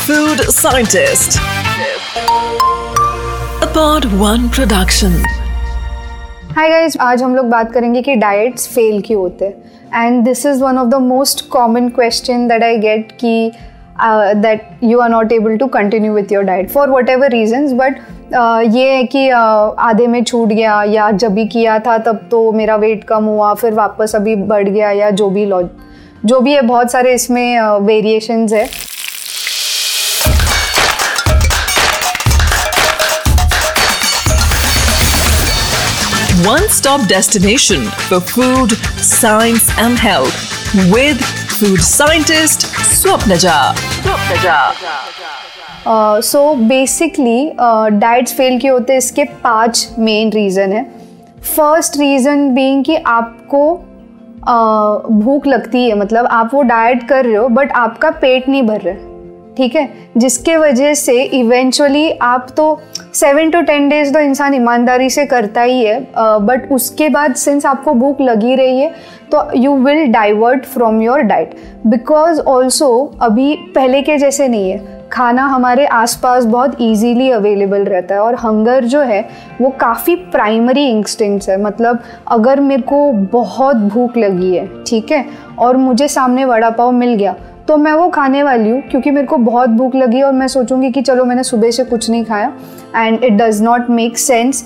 Food 0.00 0.42
Scientist. 0.48 1.38
A 3.60 3.68
Pod 3.68 4.04
One 4.20 4.44
Production. 4.48 5.16
Hi 6.56 6.68
guys 6.68 6.96
आज 7.00 7.22
हम 7.22 7.34
लोग 7.36 7.46
बात 7.46 7.72
करेंगे 7.72 8.02
कि 8.02 8.14
डाइट्स 8.14 8.68
फेल 8.74 9.00
क्यों 9.06 9.20
होते 9.20 9.44
हैं 9.44 10.04
and 10.04 10.22
this 10.24 10.44
is 10.46 10.62
one 10.62 10.78
of 10.78 10.88
the 10.88 11.00
most 11.02 11.48
common 11.48 11.88
question 11.88 12.46
that 12.48 12.62
I 12.62 12.78
get 12.78 13.10
कि 13.20 13.50
that 14.36 14.84
you 14.84 15.00
are 15.00 15.10
not 15.10 15.32
able 15.32 15.56
to 15.56 15.66
continue 15.78 16.12
with 16.14 16.32
your 16.32 16.44
diet 16.44 16.70
for 16.70 16.90
whatever 17.08 17.30
reasons 17.30 17.72
but 17.72 17.98
ये 18.74 18.88
है 18.90 19.02
कि 19.06 19.26
uh, 19.28 19.74
आधे 19.80 20.06
में 20.06 20.22
छूट 20.24 20.48
गया 20.48 20.82
या 20.84 21.10
जब 21.10 21.34
भी 21.34 21.46
किया 21.48 21.78
था 21.78 21.98
तब 22.06 22.26
तो 22.30 22.50
मेरा 22.52 22.76
वेट 22.76 23.04
कम 23.04 23.24
हुआ 23.24 23.52
फिर 23.56 23.74
वापस 23.74 24.16
अभी 24.16 24.36
बढ़ 24.46 24.68
गया 24.68 24.90
या 24.92 25.10
जो 25.12 25.30
भी 25.30 25.46
लॉ 25.46 25.62
जो 26.24 26.40
भी 26.40 26.52
है 26.52 26.60
बहुत 26.62 26.90
सारे 26.92 27.14
इसमें 27.14 27.60
वेरिएशंस 27.86 28.52
uh, 28.52 28.58
है 28.58 28.86
One 36.40 36.68
stop 36.68 37.02
destination 37.08 37.82
for 38.08 38.20
food, 38.20 38.72
science, 38.98 39.70
and 39.76 39.98
health 39.98 40.36
with 40.92 41.20
food 41.50 41.80
scientist 41.82 42.66
Swapnaja. 42.92 43.74
Swapnaja. 43.98 44.58
So 46.22 46.54
basically 46.68 47.50
diets 47.98 48.34
fail 48.36 48.58
क्यों 48.60 48.72
होते 48.72 48.92
हैं 48.92 48.98
इसके 48.98 49.24
पाँच 49.44 49.88
मेन 49.98 50.32
रीज़न 50.32 50.72
है 50.72 50.82
फ़र्स्ट 51.56 51.96
रीज़न 51.96 52.48
बीइंग 52.54 52.84
कि 52.84 52.96
आपको 52.96 53.60
uh, 53.72 53.87
भूख 55.10 55.46
लगती 55.46 55.88
है 55.88 55.94
मतलब 55.94 56.26
आप 56.26 56.50
वो 56.54 56.62
डाइट 56.62 57.08
कर 57.08 57.24
रहे 57.24 57.34
हो 57.34 57.48
बट 57.48 57.72
आपका 57.72 58.10
पेट 58.10 58.48
नहीं 58.48 58.62
भर 58.62 58.80
रहा 58.80 58.94
ठीक 59.56 59.76
है? 59.76 59.88
जिसके 60.16 60.56
वजह 60.56 60.94
से 60.94 61.22
इवेंचुअली 61.22 62.10
आप 62.10 62.46
तो 62.56 62.80
सेवन 63.14 63.50
टू 63.50 63.60
टेन 63.60 63.88
डेज़ 63.88 64.12
तो 64.12 64.20
इंसान 64.20 64.54
ईमानदारी 64.54 65.10
से 65.10 65.26
करता 65.26 65.62
ही 65.62 65.84
है 65.84 66.06
बट 66.16 66.72
उसके 66.72 67.08
बाद 67.08 67.34
सिंस 67.34 67.66
आपको 67.66 67.94
भूख 67.94 68.20
लगी 68.20 68.54
रही 68.54 68.80
है 68.80 68.94
तो 69.32 69.56
you 69.56 69.76
will 69.76 70.06
divert 70.06 70.64
from 70.64 71.02
your 71.02 71.20
diet 71.20 71.54
because 71.86 72.40
also 72.40 73.12
अभी 73.22 73.56
पहले 73.74 74.02
के 74.02 74.18
जैसे 74.18 74.48
नहीं 74.48 74.70
है। 74.70 74.97
खाना 75.12 75.44
हमारे 75.46 75.84
आसपास 75.86 76.44
बहुत 76.46 76.80
इजीली 76.80 77.30
अवेलेबल 77.30 77.84
रहता 77.84 78.14
है 78.14 78.20
और 78.20 78.34
हंगर 78.34 78.84
जो 78.84 79.00
है, 79.00 79.20
वो 79.60 79.70
काफ़ी 79.80 80.16
प्राइमरी 80.16 80.86
इंस्टिंक्ट्स 80.88 81.48
है। 81.48 81.60
मतलब 81.62 81.98
अगर 82.28 82.60
मेरे 82.60 82.82
को 82.82 83.10
बहुत 83.32 83.76
भूख 83.76 84.16
लगी 84.16 84.54
है, 84.56 84.66
ठीक 84.84 85.12
है, 85.12 85.24
और 85.58 85.76
मुझे 85.76 86.08
सामने 86.08 86.44
वड़ा 86.44 86.70
पाव 86.70 86.92
मिल 86.92 87.14
गया 87.14 87.36
तो 87.68 87.76
मैं 87.76 87.92
वो 87.92 88.08
खाने 88.08 88.42
वाली 88.42 88.70
हूँ, 88.70 88.80
क्योंकि 88.82 89.10
मेरे 89.10 89.26
को 89.26 89.36
बहुत 89.38 89.70
भूख 89.70 89.94
लगी 89.94 90.20
और 90.22 90.32
मैं 90.32 90.46
सोचूँगी 90.48 90.90
कि 90.90 91.00
चलो 91.02 91.24
मैंने 91.24 91.42
सुबह 91.42 91.70
से 91.70 91.84
कुछ 91.84 92.08
नहीं 92.10 92.24
खाया। 92.24 92.52
And 92.96 93.24
it 93.24 93.32
does 93.32 93.60
not 93.62 93.90
make 93.90 94.18
sense 94.18 94.64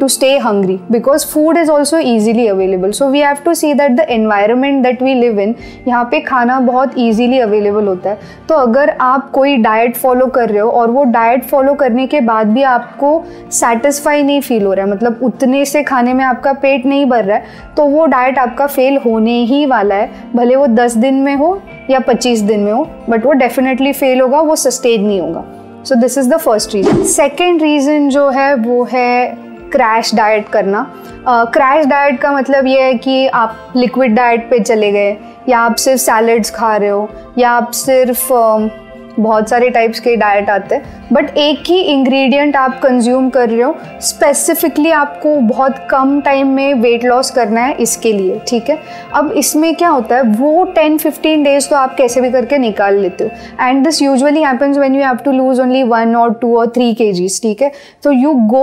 to 0.00 0.08
stay 0.08 0.36
hungry 0.38 0.78
because 0.90 1.26
food 1.26 1.58
is 1.58 1.70
also 1.70 1.98
easily 2.04 2.46
available 2.48 2.92
so 2.92 3.08
we 3.08 3.20
have 3.20 3.36
to 3.44 3.54
see 3.54 3.72
that 3.74 3.92
the 3.92 4.06
environment 4.10 4.82
that 4.82 5.02
we 5.02 5.14
live 5.14 5.40
in 5.40 5.54
यहाँ 5.88 6.04
पे 6.04 6.20
खाना 6.20 6.58
बहुत 6.62 6.94
ईजिली 6.98 7.38
अवेलेबल 7.40 7.86
होता 7.86 8.10
है 8.10 8.18
तो 8.48 8.54
अगर 8.56 8.90
आप 9.00 9.30
कोई 9.30 9.56
डाइट 9.58 9.96
फॉलो 9.96 10.26
कर 10.28 10.48
रहे 10.48 10.60
हो 10.60 10.70
और 10.70 10.90
वो 10.90 11.04
डाइट 11.10 11.44
फॉलो 11.44 11.74
करने 11.74 12.06
के 12.06 12.20
बाद 12.22 12.52
भी 12.52 12.62
आपको 12.70 13.12
सेटिस्फाई 13.52 14.22
नहीं 14.22 14.40
फील 14.40 14.64
हो 14.64 14.72
रहा 14.72 14.86
है 14.86 14.92
मतलब 14.92 15.20
उतने 15.22 15.64
से 15.64 15.82
खाने 15.82 16.14
में 16.14 16.24
आपका 16.24 16.52
पेट 16.62 16.86
नहीं 16.86 17.06
भर 17.06 17.24
रहा 17.24 17.36
है 17.36 17.74
तो 17.76 17.86
वो 17.86 18.06
डाइट 18.08 18.38
आपका 18.38 18.66
फेल 18.68 18.96
होने 18.96 19.38
ही 19.44 19.64
वाला 19.66 19.94
है 19.94 20.10
भले 20.36 20.56
वो 20.56 20.66
दस 20.66 20.96
दिन 20.96 21.14
में 21.14 21.34
हो 21.36 21.60
या 21.90 21.98
पच्चीस 22.00 22.40
दिन 22.42 22.60
में 22.60 22.72
हो 22.72 22.84
बट 23.08 23.26
वो 23.26 23.32
डेफिनेटली 23.36 23.92
फेल 23.94 24.20
होगा 24.20 24.40
वो 24.40 24.56
सस्टेन 24.56 25.06
नहीं 25.06 25.20
होगा 25.20 25.59
so 25.84 25.94
this 25.94 26.18
is 26.18 26.28
the 26.30 26.36
first 26.36 26.74
reason 26.74 27.04
second 27.04 27.62
reason 27.62 28.08
जो 28.08 28.28
है 28.28 28.54
वो 28.54 28.84
है 28.84 29.36
क्रैश 29.72 30.14
डाइट 30.14 30.48
करना. 30.48 30.86
क्रैश 31.28 31.84
uh, 31.84 31.90
डाइट 31.90 32.20
का 32.20 32.32
मतलब 32.32 32.66
ये 32.66 32.82
है 32.82 32.94
कि 32.94 33.26
आप 33.26 33.72
लिक्विड 33.76 34.14
डाइट 34.14 34.50
पे 34.50 34.60
चले 34.60 34.92
गए 34.92 35.16
या 35.48 35.58
आप 35.58 35.74
सिर्फ़ 35.74 36.00
सैलड्स 36.00 36.50
खा 36.50 36.76
रहे 36.76 36.88
हो 36.88 37.08
या 37.38 37.50
आप 37.50 37.70
सिर्फ़ 37.70 38.32
uh, 38.32 38.89
बहुत 39.18 39.48
सारे 39.50 39.68
टाइप्स 39.70 40.00
के 40.00 40.14
डाइट 40.16 40.50
आते 40.50 40.74
हैं 40.74 40.98
बट 41.12 41.36
एक 41.38 41.62
ही 41.68 41.78
इंग्रेडिएंट 41.82 42.56
आप 42.56 42.78
कंज्यूम 42.82 43.28
कर 43.30 43.48
रहे 43.48 43.60
हो 43.62 43.74
स्पेसिफिकली 44.00 44.90
आपको 44.92 45.34
बहुत 45.36 45.76
कम 45.90 46.20
टाइम 46.20 46.48
में 46.48 46.74
वेट 46.74 47.04
लॉस 47.04 47.30
करना 47.30 47.60
है 47.60 47.74
इसके 47.76 48.12
लिए, 48.12 48.40
ठीक 48.48 48.70
है? 48.70 48.78
अब 49.14 49.32
इसमें 49.32 49.74
क्या 49.74 49.88
होता 49.88 50.16
है, 50.16 50.22
वो 50.22 50.64
10-15 50.76 51.44
डेज़ 51.44 51.68
तो 51.70 51.76
आप 51.76 51.94
कैसे 51.96 52.20
भी 52.20 52.30
करके 52.30 52.58
निकाल 52.58 52.98
लेते 52.98 53.24
हो 53.24 53.66
and 53.66 53.84
this 53.84 54.00
usually 54.02 54.42
happens 54.42 54.78
when 54.78 54.94
you 54.94 55.02
have 55.02 55.16
to 55.24 55.32
lose 55.32 55.60
only 55.60 55.82
one 55.84 56.14
और 56.16 56.34
टू 56.34 56.56
और 56.58 56.68
थ्री 56.68 56.92
के 56.94 57.12
ठीक 57.42 57.62
है? 57.62 57.70
तो 58.02 58.12
you 58.12 58.32
go 58.48 58.62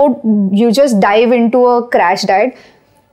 you 0.54 0.70
just 0.70 0.96
dive 0.96 1.32
into 1.48 1.64
a 1.64 1.78
crash 1.92 2.26
diet 2.26 2.54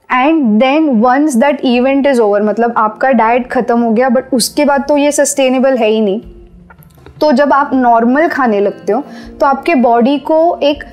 and 0.10 0.44
then 0.60 0.90
once 1.02 1.36
that 1.36 1.62
event 1.66 2.08
is 2.08 2.22
over 2.22 2.44
मतलब 2.44 2.74
आपका 2.78 3.12
डाइट 3.14 3.48
ख़त्म 3.52 3.80
हो 3.80 3.92
गया 3.92 4.10
बट 4.10 4.34
उसके 4.34 4.66
बाद 4.66 4.86
तो 4.88 4.98
ये 4.98 5.12
सस्टेनेबल 5.12 5.78
है 5.78 5.90
ही 5.90 6.02
नहीं। 6.02 6.22
तो 7.22 7.32
जब 7.32 7.54
आप 7.54 7.72
नॉर्मल 7.74 8.28
खाने 8.28 8.60
लगते 8.60 8.94
हो 8.94 9.04
तो 9.40 9.46
आपके 9.46 9.76
बॉडी 9.76 10.18
को 10.22 10.38
एक 10.64 10.84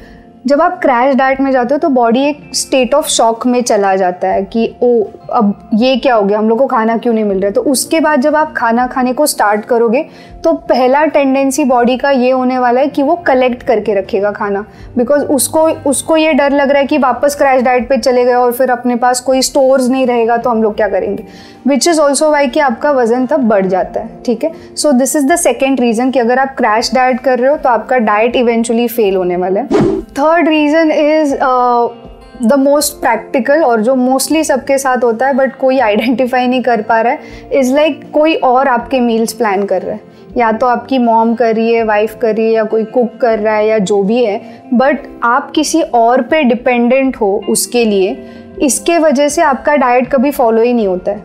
जब 0.44 0.60
आप 0.60 0.78
क्रैश 0.80 1.14
डाइट 1.14 1.40
में 1.40 1.50
जाते 1.52 1.74
हो 1.74 1.78
तो 1.78 1.88
बॉडी 1.88 2.22
एक 2.22 2.38
स्टेट 2.54 2.94
ऑफ़ 2.94 3.08
शॉक 3.08 3.46
में 3.46 3.62
चला 3.62 3.94
जाता 3.96 4.28
है 4.28 4.42
कि 4.44 4.74
ओ 4.82 5.02
अब 5.32 5.70
ये 5.74 5.96
क्या 5.96 6.14
हो 6.14 6.22
गया? 6.22 6.38
हम 6.38 6.48
लोग 6.48 6.58
को 6.58 6.66
खाना 6.66 6.96
क्यों 6.96 7.12
नहीं 7.14 7.24
मिल 7.24 7.38
रहा 7.38 7.46
है? 7.46 7.52
तो 7.52 7.60
उसके 7.62 8.00
बाद 8.00 8.20
जब 8.20 8.36
आप 8.36 8.52
खाना 8.56 8.86
खाने 8.86 9.12
को 9.12 9.26
स्टार्ट 9.26 9.64
करोगे 9.64 10.04
तो 10.44 10.52
पहला 10.52 11.04
टेंडेंसी 11.04 11.64
बॉडी 11.64 11.96
का 11.96 12.10
ये 12.10 12.30
होने 12.30 12.58
वाला 12.58 12.80
है 12.80 12.86
कि 12.86 13.02
वो 13.02 13.14
कलेक्ट 13.16 13.62
करके 13.62 13.94
रखेगा 13.94 14.30
खाना। 14.30 14.64
बिकॉज़ 14.98 15.24
उसको 15.24 15.62
उसको 15.90 16.16
ये 16.16 16.32
डर 16.32 16.52
लग 16.52 16.70
रहा 16.70 16.80
है 16.80 16.86
कि 16.86 16.98
वापस 16.98 17.34
क्रैश 17.34 17.62
डाइट 17.62 17.88
पे 17.88 17.96
चले 17.98 18.24
गए 18.24 18.34
और 18.34 18.52
फिर 18.52 18.70
अपने 18.70 18.96
पास 18.96 19.20
कोई 19.20 19.42
स्टोर्स 19.42 19.88
नहीं 19.88 20.06
रहेगा 20.06 20.36
तो 20.36 20.50
हम 20.50 20.62
लोग 20.62 20.76
क्या 20.76 20.88
करेंगे? 20.88 21.24
विच 21.66 21.88
इज़ 21.88 22.00
ऑल्सो 22.00 22.30
वाई 22.30 22.48
कि 22.48 22.60
आपका 22.60 22.90
वज़न 22.90 23.26
तब 23.26 23.48
बढ़ 23.48 23.66
जाता 23.66 24.00
है, 24.00 24.08
ठीक 24.26 24.44
है? 24.44 24.52
So 24.76 24.92
this 24.92 25.16
is 25.16 25.26
the 25.26 25.36
second 25.36 25.80
reason 25.80 26.10
कि 26.10 26.18
अगर 26.18 26.38
आप 26.38 26.54
क्रैश 26.58 26.90
डाइट 26.94 27.20
कर 27.20 27.38
रहे 27.38 27.50
हो 27.50 27.56
तो 27.56 27.68
आपका 27.68 27.98
डाइट 28.00 28.36
इवेंचुअली 28.36 28.88
फेल 28.88 29.16
होने 29.16 29.36
वाला 29.36 29.60
है। 29.60 30.00
Third 30.12 30.31
reason 30.38 30.90
is 30.90 31.34
the 32.42 32.54
most 32.58 33.00
practical 33.00 33.62
और 33.62 33.80
जो 33.80 33.94
मोस्टली 33.94 34.44
सबके 34.44 34.78
साथ 34.78 35.04
होता 35.04 35.26
है 35.26 35.34
बट 35.34 35.56
कोई 35.56 35.78
आइडेंटिफाई 35.78 36.46
नहीं 36.46 36.62
कर 36.62 36.82
पा 36.82 37.00
रहा 37.00 37.12
है 37.12 37.50
इज़ 37.52 37.74
लाइक 37.74 37.98
like 37.98 38.10
कोई 38.12 38.34
और 38.34 38.68
आपके 38.68 39.00
मील्स 39.00 39.32
प्लान 39.32 39.64
कर 39.64 39.82
रहा 39.82 39.94
है। 39.94 40.00
या 40.36 40.50
तो 40.52 40.66
आपकी 40.66 40.98
मॉम 40.98 41.34
कर 41.34 41.54
रही 41.54 41.72
है 41.72 41.82
वाइफ 41.84 42.16
कर 42.22 42.34
रही 42.36 42.46
है, 42.46 42.52
या 42.52 42.64
कोई 42.64 42.84
कुक 42.84 43.16
कर 43.20 43.38
रहा 43.38 43.54
है, 43.54 43.66
या 43.66 43.78
जो 43.78 44.02
भी 44.02 44.24
है 44.24 44.40
बट 44.74 45.06
आप 45.24 45.50
किसी 45.50 45.82
और 45.82 46.22
पे 46.22 46.42
डिपेंडेंट 46.42 47.16
हो 47.16 47.42
उसके 47.48 47.84
लिए, 47.84 48.16
इसके 48.62 48.98
वजह 48.98 49.28
से 49.28 49.42
आपका 49.42 49.76
डाइट 49.76 50.10
कभी 50.10 50.30
फॉलो 50.30 50.62
ही 50.62 50.72
नहीं 50.72 50.86
होता 50.86 51.10
है। 51.10 51.24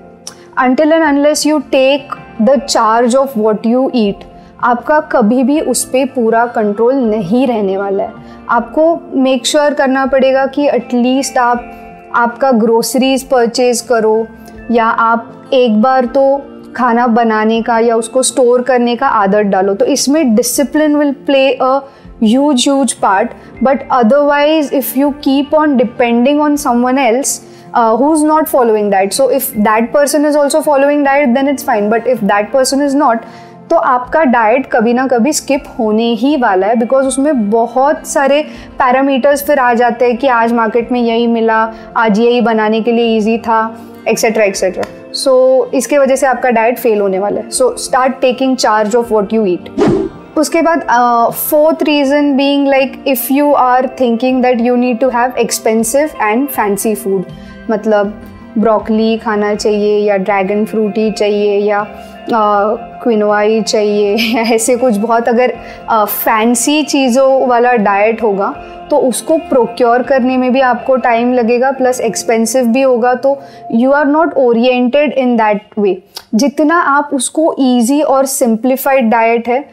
Until 0.58 0.94
and 0.94 1.04
unless 1.04 1.46
you 1.46 1.60
take 1.72 2.16
the 2.42 2.60
charge 2.60 3.16
of 3.16 3.40
what 3.40 3.66
you 3.66 3.92
eat 3.96 4.24
आपका 4.64 5.00
कभी 5.00 5.44
भी 5.44 5.60
उस 5.62 5.86
पर 5.86 6.06
पूरा 6.06 6.46
कंट्रोल 6.46 6.96
नहीं 6.96 7.48
रहने 7.48 7.78
वाला 7.78 8.04
है। 8.04 8.14
आपको 8.50 9.00
मेक 9.14 9.46
श्योर 9.46 9.64
sure 9.64 9.78
करना 9.78 10.06
पड़ेगा 10.06 10.46
कि 10.46 10.68
एटलीस्ट 10.68 11.38
आप 11.38 11.72
आपका 12.16 12.52
ग्रोसरीज 12.52 13.24
परचेज 13.24 13.82
करो 13.82 14.28
या 14.72 14.86
आप 14.86 15.50
एक 15.54 15.82
बार 15.82 16.06
तो 16.06 16.42
खाना 16.76 17.08
बनाने 17.08 17.62
का 17.62 17.80
या 17.80 17.96
उसको 17.96 18.24
स्टोर 18.24 18.62
करने 18.62 18.96
का 18.96 19.08
आदत 19.08 19.46
डालो। 19.46 19.74
तो 19.74 19.86
इसमें 19.86 20.36
discipline 20.36 20.96
will 20.96 21.12
play 21.12 21.54
a 21.54 21.80
huge 22.24 22.64
huge 22.64 22.94
part 22.94 23.32
but 23.64 23.88
otherwise 23.92 24.74
if 24.74 25.00
you 25.00 25.10
keep 25.10 25.54
on 25.54 25.78
depending 25.78 26.42
on 26.42 26.56
someone 26.56 26.98
else 26.98 27.42
uh, 27.76 27.98
who's 27.98 28.24
not 28.24 28.48
following 28.50 28.90
that 28.90 29.14
so 29.14 29.26
if 29.30 29.54
that 29.66 29.92
person 29.94 30.26
is 30.26 30.36
also 30.36 30.62
following 30.62 31.04
diet 31.04 31.34
then 31.36 31.48
it's 31.48 31.64
fine 31.64 31.90
but 31.90 32.08
if 32.08 32.22
that 32.22 32.52
person 32.52 32.82
is 32.82 32.96
not 32.96 33.26
तो 33.70 33.76
आपका 33.76 34.24
diet 34.24 34.66
कभी 34.72 34.94
ना 34.94 35.06
कभी 35.08 35.32
skip 35.34 35.64
होने 35.80 36.04
ही 36.14 36.36
वाला 36.38 36.68
है 36.68 36.76
because 36.76 37.08
उसमें 37.08 37.50
बहुत 37.50 38.08
सारे 38.08 38.42
पैरामीटर्स 38.80 39.46
फिर 39.48 39.60
आ 39.60 39.74
जाते 39.74 40.06
हैं 40.06 40.18
कि 40.18 40.28
आज 40.28 40.54
मार्केट 40.54 40.92
में 40.92 41.00
यही 41.02 41.28
मिला, 41.28 41.62
आज 41.98 42.20
यही 42.20 42.42
बनाने 42.42 42.82
के 42.82 42.92
लिए 42.92 43.18
ईजी 43.18 43.38
था 43.38 43.60
एक्सेट्रा 44.08 44.44
एक्सेट्रा 44.44 44.84
सो 45.14 45.72
इसके 45.74 45.98
वजह 45.98 46.16
से 46.16 46.28
आपका 46.28 46.50
डाइट 46.50 46.80
फेल 46.80 47.02
होने 47.02 47.20
वाला 47.20 47.42
है. 47.42 47.50
So 47.50 47.76
start 47.78 48.20
taking 48.22 48.56
charge 48.58 48.96
of 48.96 49.14
what 49.14 49.34
you 49.34 49.46
eat 49.46 49.70
उसके 50.38 50.62
बाद 50.62 50.88
fourth 51.50 51.84
reason 51.84 52.36
being 52.38 52.68
like 52.68 53.04
if 53.08 53.28
you 53.34 53.52
are 53.54 53.88
thinking 54.00 54.42
that 54.44 54.62
you 54.62 54.76
need 54.76 55.00
to 55.00 55.10
have 55.10 55.38
expensive 55.40 56.10
and 56.22 56.48
fancy 56.48 56.96
food 56.96 57.26
मतलब 57.72 58.20
ब्रोकली 58.58 59.18
खाना 59.18 59.54
चाहिए 59.56 60.00
या 60.00 60.18
ड्रैगन 60.18 60.66
फ्रूट 60.66 60.98
ही 60.98 61.12
चाहिए 61.12 61.60
या 61.60 61.86
क्विनोआ 63.04 63.40
ही 63.40 63.62
चाहिए 63.62 64.16
या 64.16 64.42
ऐसे 64.54 64.76
कुछ 64.76 64.98
बहुत 64.98 65.28
अगर 65.30 65.54
फैंसी 65.92 66.82
चीज़ों 66.84 67.48
वाला 67.48 67.74
डाइट 67.74 68.24
होगा 68.24 68.54
तो 68.90 68.98
उसको 68.98 69.38
प्रोक्योर 69.38 70.04
करने 70.04 70.38
में 70.38 70.52
भी 70.54 70.60
आपको 70.62 70.96
टाइम 70.96 71.34
लगेगा, 71.34 71.72
प्लस 71.72 72.00
एक्सपेंसिव 72.02 72.66
भी 72.66 72.82
होगा 72.82 73.14
तो 73.14 73.38
you 73.72 73.92
are 73.92 74.06
not 74.06 74.34
oriented 74.38 75.14
in 75.14 75.36
that 75.38 75.62
way. 75.80 75.98
जितना 76.36 76.76
आप 76.76 77.10
उसको 77.14 77.56
ईजी 77.60 78.02
और 78.02 78.26
सिंप्लीफाइड 78.26 79.10
डाइट 79.10 79.48
है 79.48 79.64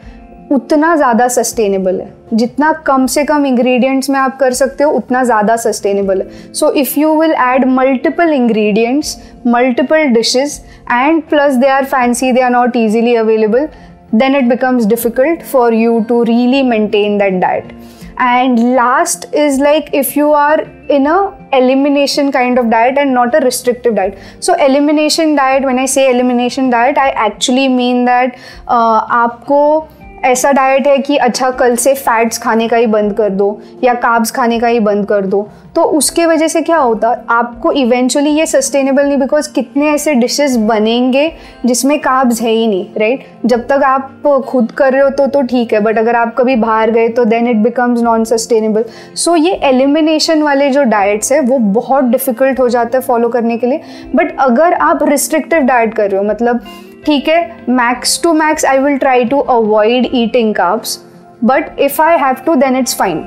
उतना 0.51 0.95
ज़्यादा 0.95 1.27
सस्टेनेबल 1.27 1.99
है। 2.01 2.13
जितना 2.33 2.71
कम 2.87 3.05
से 3.07 3.23
कम 3.25 3.45
इंग्रेडिएंट्स 3.45 4.09
में 4.09 4.19
आप 4.19 4.37
कर 4.39 4.53
सकते 4.53 4.83
हो, 4.83 4.91
उतना 4.91 5.23
ज़्यादा 5.23 5.55
सस्टेनेबल 5.55 6.21
है। 6.21 6.53
So 6.53 6.71
if 6.73 6.99
you 6.99 7.13
will 7.19 7.33
add 7.33 7.65
multiple 7.69 8.33
ingredients 8.33 9.17
multiple 9.47 10.07
dishes 10.13 10.59
and 10.91 11.21
plus 11.29 11.53
they 11.55 11.67
are 11.67 11.85
fancy 11.85 12.31
they 12.31 12.41
are 12.41 12.51
not 12.51 12.75
easily 12.75 13.15
available 13.15 13.67
then 14.15 14.35
it 14.35 14.43
becomes 14.49 14.85
difficult 14.85 15.41
for 15.43 15.73
you 15.73 15.99
to 16.09 16.21
really 16.23 16.61
maintain 16.63 17.17
that 17.17 17.39
diet 17.41 17.73
and 18.21 18.59
last 18.75 19.33
is 19.35 19.61
like 19.63 19.93
if 19.95 20.13
you 20.19 20.31
are 20.33 20.65
in 20.91 21.05
a 21.05 21.17
elimination 21.53 22.29
kind 22.31 22.59
of 22.59 22.65
diet 22.67 22.97
and 22.97 23.11
not 23.13 23.35
a 23.35 23.39
restrictive 23.39 23.93
diet 23.93 24.17
so 24.41 24.55
elimination 24.65 25.35
diet 25.35 25.65
when 25.65 25.79
I 25.79 25.87
say 25.87 26.07
elimination 26.07 26.69
diet 26.69 26.99
I 26.99 27.09
actually 27.25 27.67
mean 27.67 28.05
that 28.05 28.35
आपको 28.69 29.87
ऐसा 30.25 30.51
diet 30.51 30.87
है 30.87 30.97
कि 30.97 31.17
अच्छा 31.17 31.49
कल 31.51 31.75
से 31.75 31.93
fats 31.95 32.37
खाने 32.37 32.67
का 32.67 32.77
ही 32.77 32.85
बंद 32.87 33.13
कर 33.13 33.29
दो 33.31 33.59
या 33.83 33.93
काब्स 33.95 34.31
खाने 34.31 34.59
का 34.59 34.67
ही 34.67 34.79
बंद 34.79 35.05
कर 35.07 35.25
दो। 35.25 35.47
तो 35.75 35.83
उसके 35.93 36.25
वजह 36.25 36.47
से 36.47 36.61
क्या 36.61 36.77
होता, 36.77 37.09
आपको 37.29 37.71
इवेंचुअली 37.71 38.29
ये 38.29 38.45
सस्टेनेबल 38.45 39.05
नहीं 39.05 39.17
बिकॉज़ 39.17 39.51
कितने 39.53 39.89
ऐसे 39.91 40.13
डिशेस 40.13 40.55
बनेंगे 40.57 41.31
जिसमें 41.65 41.97
काब्स 41.99 42.41
है 42.41 42.51
ही 42.51 42.67
नहीं 42.67 42.85
राइट 42.97 43.19
right? 43.19 43.49
जब 43.49 43.67
तक 43.67 43.83
आप 43.83 44.43
खुद 44.47 44.71
कर 44.71 44.93
रहे 44.93 45.01
हो 45.01 45.09
तो 45.09 45.27
तो 45.27 45.41
ठीक 45.41 45.73
है 45.73 45.79
बट 45.79 45.97
अगर 45.97 46.15
आप 46.15 46.35
कभी 46.37 46.55
बाहर 46.55 46.91
गए 46.91 47.07
तो 47.09 47.25
then 47.25 47.47
it 47.47 47.57
becomes 47.57 48.01
non 48.01 48.23
sustainable 48.25 48.85
so 49.15 49.35
ये 49.35 49.53
एलिमिनेशन 49.63 50.43
वाले 50.43 50.69
जो 50.69 50.83
डाइट्स 50.85 51.31
है, 51.31 51.39
वो 51.41 51.57
बहुत 51.57 52.03
डिफ़िकल्ट 52.05 52.59
हो 52.59 52.69
जाता 52.69 52.97
है 52.97 53.03
फॉलो 53.03 53.29
करने 53.29 53.57
के 53.57 53.67
लिए। 53.67 53.81
बट 54.15 54.35
अगर 54.39 54.73
आप 54.73 55.03
रिस्ट्रिक्टिव 55.03 55.59
डाइट 55.61 55.93
कर 55.93 56.09
रहे 56.11 56.21
हो 56.21 56.27
मतलब 56.27 56.65
ठीक 57.05 57.27
है 57.27 57.65
max 57.69 58.19
to 58.23 58.33
max 58.33 58.65
I 58.65 58.77
will 58.77 58.97
try 58.97 59.25
to 59.25 59.39
avoid 59.39 60.09
eating 60.13 60.53
carbs 60.55 60.99
but 61.43 61.79
if 61.79 62.01
I 62.01 62.17
have 62.17 62.35
to 62.45 62.55
then 62.55 62.75
it's 62.75 62.95
fine 62.95 63.23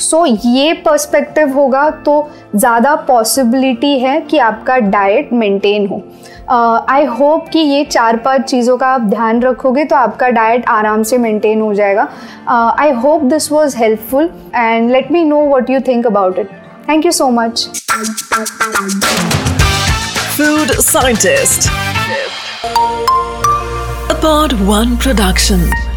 so 0.00 0.24
ये 0.26 0.72
पर्सपेक्टिव 0.84 1.52
होगा 1.52 1.88
तो 2.04 2.30
ज़्यादा 2.56 2.94
पॉसिबिलिटी 3.06 3.98
है 3.98 4.20
कि 4.20 4.38
आपका 4.38 4.76
डाइट 4.78 5.32
मेंटेन 5.32 5.86
हो। 5.86 6.02
आई 6.50 7.06
uh, 7.06 7.18
होप 7.18 7.48
कि 7.48 7.58
ये 7.58 7.84
चार 7.84 8.16
पाँच 8.16 8.42
चीज़ों 8.42 8.76
का 8.76 8.86
आप 8.86 9.00
ध्यान 9.00 9.40
रखोगे 9.42 9.84
तो 9.84 9.96
आपका 9.96 10.28
डाइट 10.28 10.66
आराम 10.68 11.02
से 11.02 11.18
मेंटेन 11.18 11.60
हो 11.60 11.72
जाएगा। 11.74 12.08
I 12.80 12.90
hope 13.02 13.22
this 13.24 13.50
was 13.52 13.76
helpful 13.76 14.30
and 14.54 14.90
let 14.90 15.10
me 15.12 15.24
know 15.24 15.40
what 15.46 15.70
you 15.70 15.80
think 15.88 16.06
about 16.06 16.38
it 16.38 16.50
thank 16.88 17.06
you 17.06 17.12
so 17.12 17.28
much 17.30 17.68
food 20.36 20.72
scientist 20.80 21.70
Pod 24.20 24.52
One 24.66 24.96
Production. 24.96 25.87